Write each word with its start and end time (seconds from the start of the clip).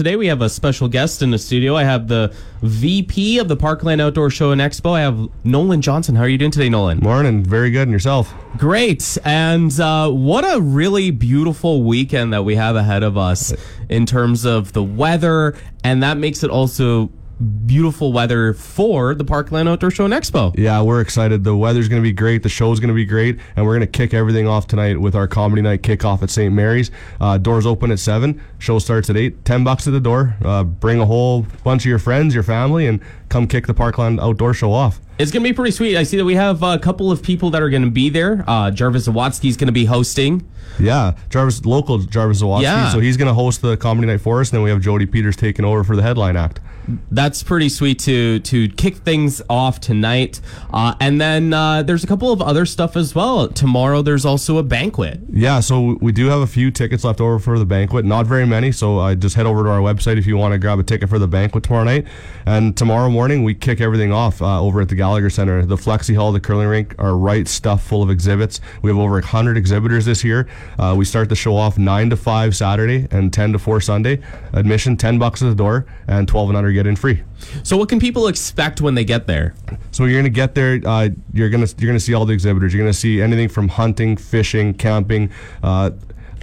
Today 0.00 0.16
we 0.16 0.28
have 0.28 0.40
a 0.40 0.48
special 0.48 0.88
guest 0.88 1.20
in 1.20 1.30
the 1.30 1.36
studio. 1.36 1.76
I 1.76 1.84
have 1.84 2.08
the 2.08 2.34
VP 2.62 3.38
of 3.38 3.48
the 3.48 3.56
Parkland 3.56 4.00
Outdoor 4.00 4.30
Show 4.30 4.50
and 4.50 4.58
Expo. 4.58 4.92
I 4.92 5.02
have 5.02 5.28
Nolan 5.44 5.82
Johnson. 5.82 6.16
How 6.16 6.22
are 6.22 6.28
you 6.28 6.38
doing 6.38 6.50
today, 6.50 6.70
Nolan? 6.70 7.00
Morning. 7.00 7.44
Very 7.44 7.70
good. 7.70 7.82
And 7.82 7.92
yourself? 7.92 8.32
Great. 8.56 9.18
And 9.26 9.78
uh, 9.78 10.08
what 10.08 10.50
a 10.56 10.58
really 10.58 11.10
beautiful 11.10 11.82
weekend 11.82 12.32
that 12.32 12.46
we 12.46 12.54
have 12.54 12.76
ahead 12.76 13.02
of 13.02 13.18
us 13.18 13.52
in 13.90 14.06
terms 14.06 14.46
of 14.46 14.72
the 14.72 14.82
weather. 14.82 15.54
And 15.84 16.02
that 16.02 16.16
makes 16.16 16.42
it 16.42 16.48
also 16.48 17.10
beautiful 17.40 18.12
weather 18.12 18.52
for 18.52 19.14
the 19.14 19.24
Parkland 19.24 19.68
Outdoor 19.68 19.90
Show 19.90 20.04
and 20.04 20.14
Expo. 20.14 20.56
Yeah, 20.56 20.82
we're 20.82 21.00
excited. 21.00 21.44
The 21.44 21.56
weather's 21.56 21.88
going 21.88 22.02
to 22.02 22.06
be 22.06 22.12
great. 22.12 22.42
The 22.42 22.48
show's 22.48 22.80
going 22.80 22.88
to 22.88 22.94
be 22.94 23.04
great. 23.04 23.38
And 23.56 23.64
we're 23.64 23.76
going 23.76 23.80
to 23.80 23.98
kick 23.98 24.12
everything 24.14 24.46
off 24.46 24.66
tonight 24.66 25.00
with 25.00 25.14
our 25.14 25.26
comedy 25.26 25.62
night 25.62 25.82
kickoff 25.82 26.22
at 26.22 26.30
St. 26.30 26.52
Mary's. 26.52 26.90
Uh, 27.20 27.38
doors 27.38 27.66
open 27.66 27.90
at 27.90 27.98
7. 27.98 28.40
Show 28.58 28.78
starts 28.78 29.08
at 29.10 29.16
8. 29.16 29.44
10 29.44 29.64
bucks 29.64 29.86
at 29.86 29.92
the 29.92 30.00
door. 30.00 30.36
Uh, 30.44 30.64
bring 30.64 31.00
a 31.00 31.06
whole 31.06 31.46
bunch 31.64 31.82
of 31.82 31.86
your 31.86 31.98
friends, 31.98 32.34
your 32.34 32.42
family, 32.42 32.86
and 32.86 33.00
come 33.28 33.46
kick 33.46 33.66
the 33.66 33.74
Parkland 33.74 34.20
Outdoor 34.20 34.52
Show 34.52 34.72
off. 34.72 35.00
It's 35.18 35.30
going 35.30 35.42
to 35.42 35.50
be 35.50 35.54
pretty 35.54 35.72
sweet. 35.72 35.96
I 35.96 36.02
see 36.02 36.16
that 36.16 36.24
we 36.24 36.34
have 36.34 36.62
a 36.62 36.78
couple 36.78 37.10
of 37.10 37.22
people 37.22 37.50
that 37.50 37.62
are 37.62 37.68
going 37.68 37.84
to 37.84 37.90
be 37.90 38.08
there. 38.08 38.42
Uh, 38.46 38.70
Jarvis 38.70 39.06
Zawatsky 39.06 39.50
is 39.50 39.56
going 39.56 39.66
to 39.68 39.72
be 39.72 39.84
hosting. 39.84 40.48
Yeah, 40.78 41.14
Jarvis, 41.28 41.66
local 41.66 41.98
Jarvis 41.98 42.42
Zawatsky. 42.42 42.62
Yeah. 42.62 42.90
So 42.90 43.00
he's 43.00 43.18
going 43.18 43.28
to 43.28 43.34
host 43.34 43.60
the 43.60 43.76
comedy 43.76 44.06
night 44.06 44.22
for 44.22 44.40
us. 44.40 44.50
And 44.50 44.56
then 44.56 44.62
we 44.64 44.70
have 44.70 44.80
Jody 44.80 45.04
Peters 45.04 45.36
taking 45.36 45.64
over 45.64 45.84
for 45.84 45.94
the 45.94 46.02
headline 46.02 46.36
act. 46.36 46.60
That's 47.10 47.42
pretty 47.42 47.68
sweet 47.68 47.98
to 48.00 48.40
to 48.40 48.68
kick 48.68 48.96
things 48.96 49.42
off 49.48 49.80
tonight, 49.80 50.40
uh, 50.72 50.94
and 51.00 51.20
then 51.20 51.52
uh, 51.52 51.82
there's 51.82 52.04
a 52.04 52.06
couple 52.06 52.32
of 52.32 52.40
other 52.40 52.66
stuff 52.66 52.96
as 52.96 53.14
well. 53.14 53.48
Tomorrow 53.48 54.02
there's 54.02 54.24
also 54.24 54.58
a 54.58 54.62
banquet. 54.62 55.20
Yeah, 55.30 55.60
so 55.60 55.98
we 56.00 56.12
do 56.12 56.26
have 56.26 56.40
a 56.40 56.46
few 56.46 56.70
tickets 56.70 57.04
left 57.04 57.20
over 57.20 57.38
for 57.38 57.58
the 57.58 57.66
banquet. 57.66 58.04
Not 58.04 58.26
very 58.26 58.46
many, 58.46 58.72
so 58.72 58.98
uh, 58.98 59.14
just 59.14 59.36
head 59.36 59.46
over 59.46 59.64
to 59.64 59.70
our 59.70 59.80
website 59.80 60.18
if 60.18 60.26
you 60.26 60.36
want 60.36 60.52
to 60.52 60.58
grab 60.58 60.78
a 60.78 60.82
ticket 60.82 61.08
for 61.08 61.18
the 61.18 61.28
banquet 61.28 61.64
tomorrow 61.64 61.84
night. 61.84 62.06
And 62.46 62.76
tomorrow 62.76 63.10
morning 63.10 63.44
we 63.44 63.54
kick 63.54 63.80
everything 63.80 64.12
off 64.12 64.42
uh, 64.42 64.60
over 64.60 64.80
at 64.80 64.88
the 64.88 64.94
Gallagher 64.94 65.30
Center. 65.30 65.64
The 65.64 65.76
Flexi 65.76 66.16
Hall, 66.16 66.32
the 66.32 66.40
curling 66.40 66.68
rink 66.68 66.94
are 66.98 67.16
right 67.16 67.46
stuffed 67.46 67.86
full 67.86 68.02
of 68.02 68.10
exhibits. 68.10 68.60
We 68.82 68.90
have 68.90 68.98
over 68.98 69.14
100 69.14 69.56
exhibitors 69.56 70.04
this 70.04 70.24
year. 70.24 70.48
Uh, 70.78 70.94
we 70.96 71.04
start 71.04 71.28
the 71.28 71.36
show 71.36 71.56
off 71.56 71.78
9 71.78 72.10
to 72.10 72.16
5 72.16 72.56
Saturday 72.56 73.06
and 73.10 73.32
10 73.32 73.52
to 73.52 73.58
4 73.58 73.80
Sunday. 73.80 74.20
Admission 74.52 74.96
10 74.96 75.18
bucks 75.18 75.42
at 75.42 75.48
the 75.48 75.54
door 75.54 75.86
and 76.08 76.26
12 76.26 76.50
and 76.50 76.58
under 76.58 76.72
get 76.80 76.88
in 76.88 76.96
free. 76.96 77.22
So 77.62 77.76
what 77.76 77.88
can 77.88 78.00
people 78.00 78.26
expect 78.26 78.80
when 78.80 78.94
they 78.94 79.04
get 79.04 79.26
there? 79.26 79.54
So 79.90 80.04
you're 80.04 80.18
gonna 80.18 80.30
get 80.30 80.54
there. 80.54 80.80
Uh, 80.84 81.10
you're 81.32 81.50
gonna 81.50 81.66
you're 81.78 81.88
gonna 81.88 82.00
see 82.00 82.14
all 82.14 82.24
the 82.24 82.32
exhibitors. 82.32 82.72
You're 82.72 82.82
gonna 82.82 82.92
see 82.92 83.20
anything 83.20 83.48
from 83.48 83.68
hunting, 83.68 84.16
fishing, 84.16 84.74
camping. 84.74 85.30
Uh, 85.62 85.90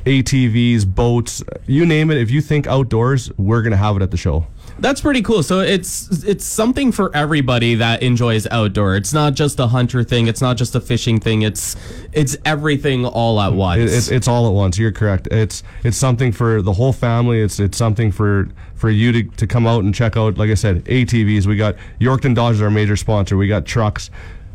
ATVs, 0.05 0.85
boats, 0.85 1.43
you 1.65 1.85
name 1.85 2.11
it. 2.11 2.17
If 2.17 2.31
you 2.31 2.39
think 2.41 2.65
outdoors, 2.65 3.31
we're 3.37 3.61
gonna 3.61 3.77
have 3.77 3.97
it 3.97 4.01
at 4.01 4.11
the 4.11 4.17
show. 4.17 4.47
That's 4.79 5.01
pretty 5.01 5.21
cool. 5.21 5.41
So 5.43 5.59
it's 5.59 6.23
it's 6.23 6.45
something 6.45 6.91
for 6.91 7.15
everybody 7.15 7.75
that 7.75 8.03
enjoys 8.03 8.45
outdoor. 8.47 8.95
It's 8.95 9.13
not 9.13 9.33
just 9.33 9.59
a 9.59 9.67
hunter 9.67 10.03
thing. 10.03 10.27
It's 10.27 10.41
not 10.41 10.57
just 10.57 10.75
a 10.75 10.79
fishing 10.79 11.19
thing. 11.19 11.41
It's 11.41 11.75
it's 12.13 12.37
everything 12.45 13.05
all 13.05 13.41
at 13.41 13.53
once. 13.53 13.81
It, 13.81 13.93
it's, 13.95 14.09
it's 14.09 14.27
all 14.27 14.47
at 14.47 14.53
once. 14.53 14.77
You're 14.77 14.91
correct. 14.91 15.27
It's 15.31 15.63
it's 15.83 15.97
something 15.97 16.31
for 16.31 16.61
the 16.61 16.73
whole 16.73 16.93
family. 16.93 17.41
It's 17.41 17.59
it's 17.59 17.77
something 17.77 18.11
for 18.11 18.49
for 18.75 18.89
you 18.91 19.11
to, 19.11 19.23
to 19.23 19.47
come 19.47 19.65
out 19.65 19.83
and 19.83 19.93
check 19.93 20.15
out. 20.15 20.37
Like 20.37 20.51
I 20.51 20.55
said, 20.55 20.85
ATVs. 20.85 21.47
We 21.47 21.57
got 21.57 21.75
Yorkton 21.99 22.35
Dodge 22.35 22.55
is 22.55 22.61
our 22.61 22.69
major 22.69 22.95
sponsor. 22.95 23.35
We 23.35 23.47
got 23.47 23.65
trucks. 23.65 24.11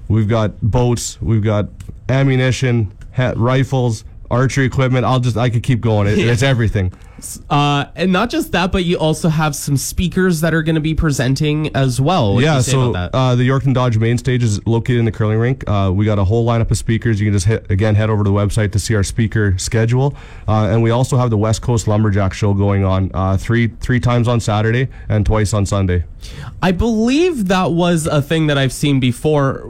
We've 0.09 0.29
got 0.29 0.61
boats. 0.63 1.21
We've 1.21 1.43
got 1.43 1.69
ammunition, 2.09 2.93
ha- 3.15 3.35
rifles, 3.37 4.05
archery 4.31 4.67
equipment. 4.67 5.05
I'll 5.05 5.21
just 5.21 5.37
I 5.37 5.51
could 5.51 5.63
keep 5.63 5.81
going. 5.81 6.07
It, 6.07 6.19
it's 6.19 6.43
everything. 6.45 6.93
Uh, 7.49 7.87
and 7.95 8.13
not 8.13 8.31
just 8.31 8.53
that, 8.53 8.73
but 8.73 8.85
you 8.85 8.99
also 8.99 9.29
have 9.29 9.55
some 9.55 9.77
speakers 9.77 10.41
that 10.41 10.55
are 10.55 10.63
going 10.63 10.75
to 10.75 10.81
be 10.81 10.95
presenting 10.95 11.75
as 11.75 12.01
well. 12.01 12.35
What 12.35 12.45
yeah, 12.45 12.61
so 12.61 12.95
uh, 12.95 13.35
the 13.35 13.49
Yorkton 13.49 13.75
Dodge 13.75 13.99
main 13.99 14.19
stage 14.19 14.43
is 14.43 14.65
located 14.67 14.99
in 14.99 15.05
the 15.05 15.13
curling 15.13 15.39
rink. 15.39 15.65
Uh, 15.69 15.91
we 15.95 16.05
got 16.05 16.19
a 16.19 16.25
whole 16.25 16.47
lineup 16.47 16.71
of 16.71 16.79
speakers. 16.79 17.21
You 17.21 17.27
can 17.27 17.35
just 17.35 17.47
hit, 17.47 17.71
again 17.71 17.95
head 17.95 18.11
over 18.11 18.25
to 18.25 18.31
the 18.31 18.35
website 18.35 18.73
to 18.73 18.79
see 18.79 18.95
our 18.95 19.03
speaker 19.03 19.57
schedule, 19.59 20.17
uh, 20.49 20.69
and 20.71 20.83
we 20.83 20.91
also 20.91 21.17
have 21.17 21.31
the 21.31 21.39
West 21.39 21.63
Coast 21.63 21.87
Lumberjack 21.87 22.33
show 22.35 22.55
going 22.55 22.85
on 22.85 23.11
uh, 23.15 23.37
three 23.37 23.69
three 23.81 24.01
times 24.01 24.29
on 24.29 24.41
Saturday 24.41 24.89
and 25.09 25.25
twice 25.25 25.53
on 25.53 25.67
Sunday. 25.67 26.05
I 26.63 26.73
believe 26.73 27.49
that 27.49 27.73
was 27.73 28.07
a 28.07 28.23
thing 28.23 28.47
that 28.47 28.59
I've 28.59 28.73
seen 28.73 29.01
before. 29.01 29.69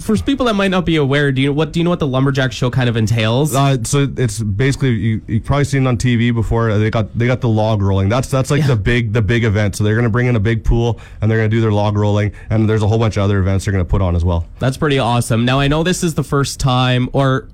For 0.00 0.16
people 0.16 0.46
that 0.46 0.54
might 0.54 0.70
not 0.70 0.84
be 0.84 0.96
aware, 0.96 1.32
do 1.32 1.42
you 1.42 1.52
what 1.52 1.72
do 1.72 1.80
you 1.80 1.84
know 1.84 1.90
what 1.90 2.00
the 2.00 2.06
lumberjack 2.06 2.52
show 2.52 2.70
kind 2.70 2.88
of 2.88 2.96
entails? 2.96 3.54
Uh, 3.54 3.82
so 3.84 4.08
it's 4.16 4.40
basically 4.42 4.90
you 4.90 5.22
you 5.26 5.40
probably 5.40 5.64
seen 5.64 5.86
it 5.86 5.88
on 5.88 5.96
TV 5.96 6.34
before. 6.34 6.76
They 6.78 6.89
got 6.90 7.16
they 7.18 7.26
got 7.26 7.40
the 7.40 7.48
log 7.48 7.80
rolling. 7.82 8.08
That's 8.08 8.28
that's 8.28 8.50
like 8.50 8.60
Yeah. 8.62 8.68
the 8.68 8.76
big 8.76 9.12
the 9.12 9.22
big 9.22 9.44
event. 9.44 9.76
So 9.76 9.84
they're 9.84 9.96
gonna 9.96 10.10
bring 10.10 10.26
in 10.26 10.36
a 10.36 10.40
big 10.40 10.64
pool 10.64 10.98
and 11.20 11.30
they're 11.30 11.38
gonna 11.38 11.48
do 11.48 11.60
their 11.60 11.72
log 11.72 11.96
rolling, 11.96 12.32
and 12.50 12.68
there's 12.68 12.82
a 12.82 12.88
whole 12.88 12.98
bunch 12.98 13.16
of 13.16 13.22
other 13.24 13.38
events 13.38 13.64
they're 13.64 13.72
gonna 13.72 13.84
put 13.84 14.02
on 14.02 14.14
as 14.16 14.24
well. 14.24 14.46
That's 14.58 14.76
pretty 14.76 14.98
awesome. 14.98 15.44
Now 15.44 15.60
I 15.60 15.68
know 15.68 15.82
this 15.82 16.02
is 16.04 16.14
the 16.14 16.24
first 16.24 16.60
time, 16.60 17.08
or 17.12 17.48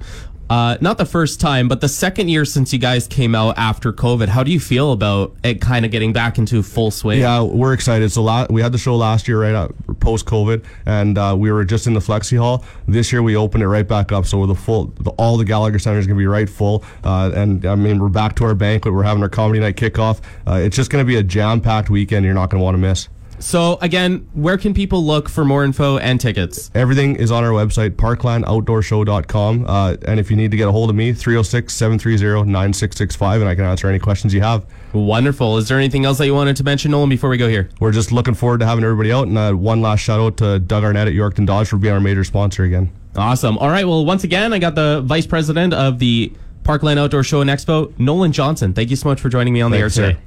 uh, 0.48 0.78
not 0.80 0.98
the 0.98 1.06
first 1.06 1.40
time, 1.40 1.68
but 1.68 1.80
the 1.80 1.88
second 1.88 2.28
year 2.28 2.44
since 2.44 2.72
you 2.72 2.78
guys 2.78 3.06
came 3.06 3.34
out 3.34 3.58
after 3.58 3.92
COVID. 3.92 4.28
How 4.28 4.42
do 4.42 4.52
you 4.52 4.60
feel 4.60 4.92
about 4.92 5.34
it 5.42 5.60
kind 5.60 5.84
of 5.84 5.90
getting 5.90 6.12
back 6.12 6.38
into 6.38 6.62
full 6.62 6.90
swing? 6.90 7.20
Yeah, 7.20 7.42
we're 7.42 7.72
excited. 7.72 8.12
So 8.12 8.22
lot. 8.22 8.50
we 8.50 8.62
had 8.62 8.72
the 8.72 8.78
show 8.78 8.96
last 8.96 9.26
year, 9.26 9.40
right 9.42 9.70
post 10.00 10.26
COVID, 10.26 10.64
and 10.86 11.18
uh, 11.18 11.34
we 11.36 11.50
were 11.50 11.64
just 11.64 11.86
in 11.86 11.94
the 11.94 12.00
Flexi 12.00 12.38
Hall. 12.38 12.64
This 12.86 13.12
year 13.12 13.22
we 13.22 13.36
opened 13.36 13.62
it 13.62 13.68
right 13.68 13.86
back 13.86 14.12
up, 14.12 14.26
so 14.26 14.46
the 14.46 14.54
full, 14.54 14.86
the, 15.00 15.10
all 15.10 15.36
the 15.36 15.44
Gallagher 15.44 15.78
Center 15.78 15.98
is 15.98 16.06
going 16.06 16.16
to 16.16 16.20
be 16.20 16.26
right 16.26 16.48
full. 16.48 16.84
Uh, 17.02 17.32
and 17.34 17.66
I 17.66 17.74
mean, 17.74 17.98
we're 17.98 18.08
back 18.08 18.36
to 18.36 18.44
our 18.44 18.54
banquet. 18.54 18.94
We're 18.94 19.02
having 19.02 19.22
our 19.22 19.28
comedy 19.28 19.58
night 19.58 19.76
kickoff. 19.76 20.20
Uh, 20.46 20.54
it's 20.54 20.76
just 20.76 20.90
going 20.90 21.04
to 21.04 21.06
be 21.06 21.16
a 21.16 21.22
jam 21.22 21.60
packed 21.60 21.90
weekend. 21.90 22.24
You're 22.24 22.34
not 22.34 22.50
going 22.50 22.60
to 22.60 22.64
want 22.64 22.74
to 22.74 22.78
miss. 22.78 23.08
So 23.38 23.78
again, 23.80 24.28
where 24.32 24.56
can 24.58 24.74
people 24.74 25.04
look 25.04 25.28
for 25.28 25.44
more 25.44 25.64
info 25.64 25.98
and 25.98 26.20
tickets? 26.20 26.70
Everything 26.74 27.16
is 27.16 27.30
on 27.30 27.44
our 27.44 27.50
website, 27.50 27.90
parklandoutdoorshow.com. 27.90 29.66
Uh, 29.66 29.96
and 30.06 30.18
if 30.20 30.30
you 30.30 30.36
need 30.36 30.50
to 30.50 30.56
get 30.56 30.68
a 30.68 30.72
hold 30.72 30.90
of 30.90 30.96
me, 30.96 31.12
306 31.12 31.72
730 31.72 32.50
9665, 32.50 33.40
and 33.40 33.50
I 33.50 33.54
can 33.54 33.64
answer 33.64 33.88
any 33.88 33.98
questions 33.98 34.32
you 34.34 34.40
have. 34.40 34.66
Wonderful. 34.92 35.58
Is 35.58 35.68
there 35.68 35.78
anything 35.78 36.04
else 36.04 36.18
that 36.18 36.26
you 36.26 36.34
wanted 36.34 36.56
to 36.56 36.64
mention, 36.64 36.90
Nolan, 36.90 37.08
before 37.08 37.30
we 37.30 37.36
go 37.36 37.48
here? 37.48 37.68
We're 37.80 37.92
just 37.92 38.12
looking 38.12 38.34
forward 38.34 38.60
to 38.60 38.66
having 38.66 38.84
everybody 38.84 39.12
out. 39.12 39.26
And 39.28 39.36
uh, 39.36 39.52
one 39.52 39.82
last 39.82 40.00
shout 40.00 40.20
out 40.20 40.36
to 40.38 40.58
Doug 40.58 40.84
Arnett 40.84 41.08
at 41.08 41.14
Yorkton 41.14 41.46
Dodge 41.46 41.68
for 41.68 41.76
being 41.76 41.94
our 41.94 42.00
major 42.00 42.24
sponsor 42.24 42.64
again. 42.64 42.90
Awesome. 43.16 43.58
All 43.58 43.68
right. 43.68 43.86
Well, 43.86 44.04
once 44.04 44.24
again, 44.24 44.52
I 44.52 44.58
got 44.58 44.74
the 44.74 45.02
vice 45.02 45.26
president 45.26 45.72
of 45.74 45.98
the 45.98 46.32
Parkland 46.64 46.98
Outdoor 46.98 47.22
Show 47.22 47.40
and 47.40 47.48
Expo, 47.48 47.96
Nolan 47.98 48.32
Johnson. 48.32 48.72
Thank 48.72 48.90
you 48.90 48.96
so 48.96 49.08
much 49.08 49.20
for 49.20 49.28
joining 49.28 49.54
me 49.54 49.60
on 49.60 49.70
the 49.70 49.76
air 49.78 49.84
Thanks, 49.84 49.94
sir. 49.94 50.06
today. 50.08 50.20